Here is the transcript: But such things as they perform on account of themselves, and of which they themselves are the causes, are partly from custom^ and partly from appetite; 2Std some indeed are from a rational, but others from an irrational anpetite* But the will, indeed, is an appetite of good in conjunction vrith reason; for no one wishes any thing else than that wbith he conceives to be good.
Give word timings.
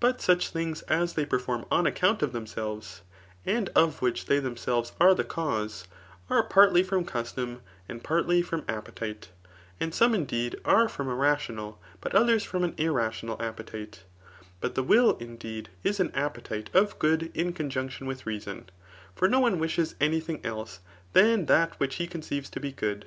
But 0.00 0.22
such 0.22 0.48
things 0.48 0.80
as 0.88 1.12
they 1.12 1.26
perform 1.26 1.66
on 1.70 1.86
account 1.86 2.22
of 2.22 2.32
themselves, 2.32 3.02
and 3.44 3.68
of 3.76 4.00
which 4.00 4.24
they 4.24 4.38
themselves 4.38 4.92
are 4.98 5.14
the 5.14 5.24
causes, 5.24 5.86
are 6.30 6.42
partly 6.42 6.82
from 6.82 7.04
custom^ 7.04 7.60
and 7.86 8.02
partly 8.02 8.40
from 8.40 8.64
appetite; 8.66 9.28
2Std 9.78 9.92
some 9.92 10.14
indeed 10.14 10.58
are 10.64 10.88
from 10.88 11.06
a 11.06 11.14
rational, 11.14 11.78
but 12.00 12.14
others 12.14 12.44
from 12.44 12.64
an 12.64 12.72
irrational 12.78 13.36
anpetite* 13.36 13.98
But 14.62 14.74
the 14.74 14.82
will, 14.82 15.18
indeed, 15.18 15.68
is 15.84 16.00
an 16.00 16.12
appetite 16.14 16.70
of 16.72 16.98
good 16.98 17.30
in 17.34 17.52
conjunction 17.52 18.06
vrith 18.06 18.24
reason; 18.24 18.70
for 19.14 19.28
no 19.28 19.38
one 19.38 19.58
wishes 19.58 19.96
any 20.00 20.20
thing 20.20 20.40
else 20.42 20.80
than 21.12 21.44
that 21.44 21.78
wbith 21.78 21.92
he 21.92 22.06
conceives 22.06 22.48
to 22.48 22.58
be 22.60 22.72
good. 22.72 23.06